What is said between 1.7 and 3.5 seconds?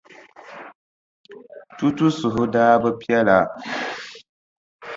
Tutu suhu daa bi piɛla.